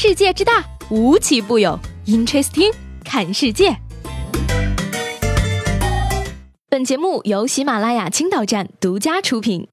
[0.00, 1.76] 世界之大，无奇不有。
[2.06, 2.72] Interesting，
[3.04, 3.76] 看世界。
[6.70, 9.66] 本节目由喜马拉雅青岛站独家出品。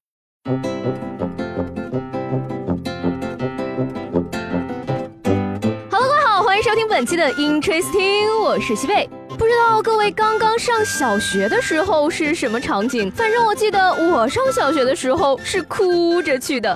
[5.92, 9.08] Hello，各位好，欢迎收听本期的 Interesting，我是西贝。
[9.38, 13.12] 不知道各位刚刚上小学的时候是什么场景？
[13.12, 16.76] 反正我记得我上小学的时候是哭着去的。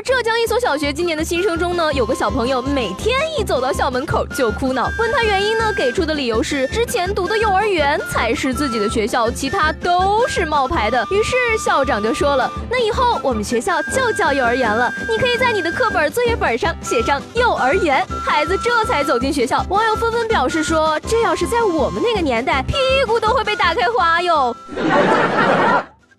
[0.00, 11.06] 而浙江一所小学今年的新生中呢，有个小朋友每天一走到校门口就哭闹，问他原因呢，给出的理由是之前读的幼儿园才是自己的学校，其他都是冒牌的。
[11.10, 18.02] 于是校长就说了，那以后我们学校就叫幼儿园了，你可以在你的课本作业本上写上幼儿园。
[18.24, 22.74] 孩子这才走进学校，网友纷纷表示说，这要是在我们那个年代，屁
[23.06, 24.56] 股都会被打开花哟。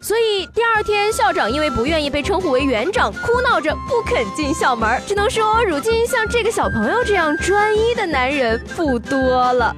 [0.04, 5.00] 所以第二天，校长因为不愿意被称呼为园长，哭闹着不肯进校门。
[5.06, 9.76] 只能说，如今像这个小朋友这样专一的男人不多了。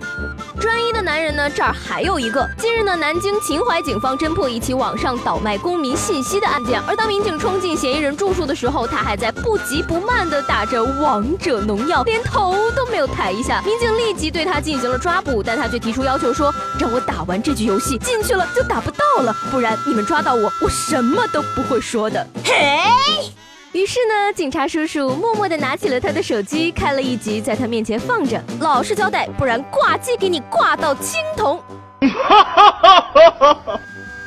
[0.64, 1.50] 专一的男人呢？
[1.50, 2.50] 这儿还有一个。
[2.58, 6.82] 近日呢，南京秦淮警方侦破一起网上倒卖公民信息的案件。
[6.88, 13.62] 而当民警冲进嫌疑人住处的时候，他还在不急不慢地打着王者农药，连头都没有抬一下。
[13.66, 23.34] 民警立即对他进行了抓捕，但他却提出要求说：“让我打完这局游戏进去了就打不到了，不然你们抓到我，我什么都不会说的。”嘿。
[23.74, 31.60] 于是呢，警察叔叔默默地拿起了他的手机，开了一局，在他面前放着，老实交代，不然挂机给你挂到青铜。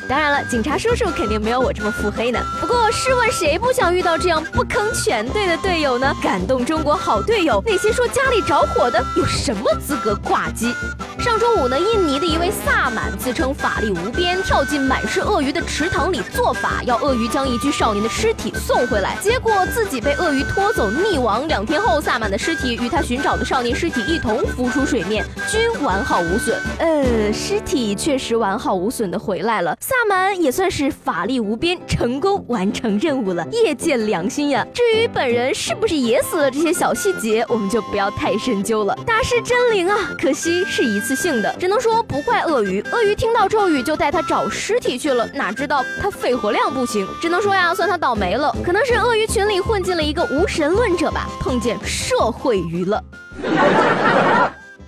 [0.09, 2.39] 当然了，警察叔叔肯定没有我这么腹黑呢。
[2.61, 6.15] 不过试问谁不想遇到这样不坑全队的队友呢？
[6.23, 10.73] 感动中国好队友，那些说家里着火的有什么资格挂机？
[11.19, 21.49] 上周五呢，印尼的一位萨满自称法力无边，跳进满是鳄鱼的池塘里做法，要鳄鱼将一具少年的尸体送回来，结果自己被鳄鱼拖走溺亡。
[21.49, 26.57] 两天后，萨满的尸体与他寻找的少年尸体一同浮出水面，均完好无损。
[26.79, 29.77] 呃，尸体确实完好无损的回来了。
[29.81, 34.67] 萨满也算是法力无边，成功完成任务了，业界良心呀。
[34.75, 38.97] 至于本人是不是也死了，这些小细节我们就不要太深究了。
[39.07, 42.81] 大师真灵啊，可惜是一次性的，只能说不怪鳄鱼。
[42.93, 48.55] 鳄鱼听到咒语就带他找尸体去了，哪知道他肺活量不行，只能说呀，算他倒霉了。
[48.65, 53.03] 可能是鳄鱼群里混进了一个无神论者吧，碰见社会鱼了。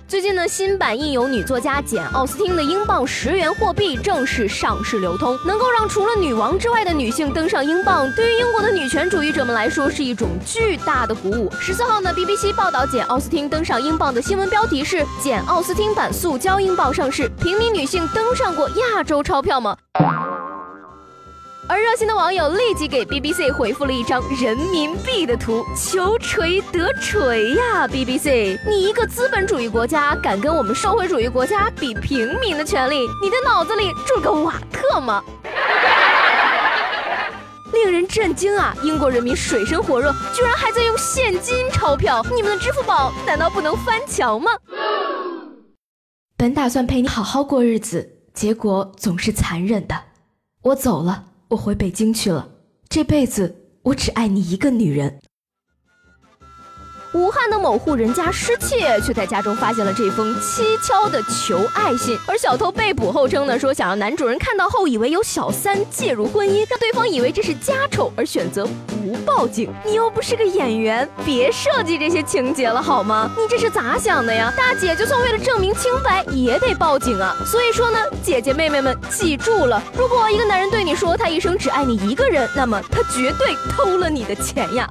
[0.09, 11.47] 最近呢，新版印有女作家简·奥斯汀的英镑十元货币正式上市流通，能够让除了女王之外的女性登上英镑，对于英国的女权主义者们来说是一种巨大的鼓舞。
[11.61, 19.77] 十四号呢，BBC 报道简·奥斯汀登上英镑的新闻标题是“简·奥斯汀版塑胶英镑上市，平民女性登上过亚洲钞票吗？”
[21.71, 33.01] 而热心的网友立即给 BBC 回复了一张人民币的图，求锤得锤呀！BBC，你一个资本主义国家敢跟我们社会主义国家比平民的权利？
[33.21, 35.23] 你的脑子里住个瓦特吗？
[37.71, 38.75] 令人震惊啊！
[38.81, 44.49] 英国人民水深火热，居然还在用现金钞票，你们的支付宝难道不能翻墙吗？
[46.35, 49.95] 本打算陪你好好过日子，结果总是残忍的，
[50.63, 51.25] 我走了。
[51.49, 52.47] 我回北京去了，
[52.87, 55.19] 这辈子我只爱你一个女人。
[57.13, 62.15] 武汉的某户人家失窃，却在家中发现了这封蹊跷的求爱信。
[62.27, 69.73] 而小偷被捕后称呢，说想让男主人看到后，以为有小三介入婚姻，让对方以为这是家丑，而选择不报警。
[69.83, 73.31] 你又不是个演员，别设计这些情节了好吗？
[73.35, 74.53] 你这是咋想的呀？
[74.55, 77.35] 大姐就算为了证明清白，也得报警啊。
[77.43, 84.87] 所以说呢，姐姐妹妹们记住了，如果一个男人对你说他一生只爱你一个人，那么他绝对偷了你的钱呀。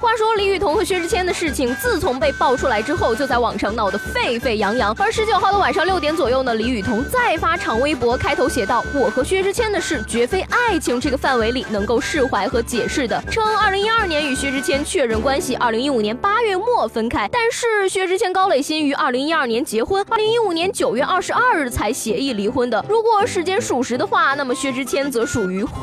[0.00, 4.96] 话说李雨桐和薛之谦的事情，自从被爆出来之后，就在网上闹得沸沸扬扬。
[4.98, 17.28] 而十九号的晚上六点左右呢，李雨桐再发长微博，开头写道：“我和薛之谦的事绝非爱情这个范围里能够释怀和解释的。”称二零一二年与薛之谦确认关系，二零一五年八月末分开。
[17.30, 22.82] 但是薛之谦、高磊鑫于二零一二年结婚，二零一五年九月二十二日才协议离婚的。
[22.88, 25.74] 如果时间属实的话，那么薛之谦则属于婚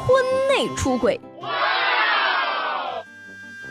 [0.50, 1.20] 内出轨。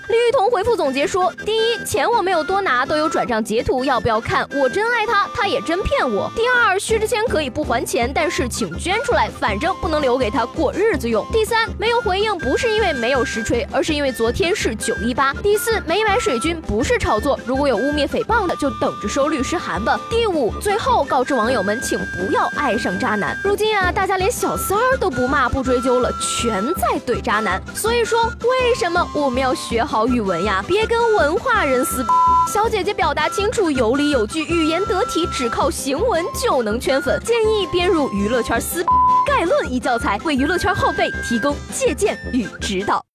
[0.08, 4.48] 李雨桐回复总结说：第一，钱我没有多拿，都有转账截图，要不要看？
[4.54, 6.30] 我真爱他，他也真骗我。
[6.36, 11.26] 第二，薛之谦可以不还钱，但是请捐出来，反正不能留给他过日子用。
[11.32, 15.32] 第三，没有回应不是因为没有实锤，而是因为昨天是九一八。
[15.42, 19.98] 第四，没买水军不是炒作，如果有污蔑诽谤的，就等着收律师函吧。
[20.08, 23.36] 第五，最后告知网友们，请不要爱上渣男。
[23.42, 27.60] 如今啊，大家连小三儿都不骂不追究了，全在怼渣男。
[27.74, 30.62] 所以说，为什么我们要学好好语文呀？
[30.68, 32.04] 别跟文化人撕。
[32.52, 37.18] 小姐姐表达清楚，有理有据，语言得体，只靠行文就能圈粉。
[37.24, 38.84] 建议编入娱乐圈撕
[39.26, 43.05] 概论一教材，为娱乐圈后辈提供借鉴与指导。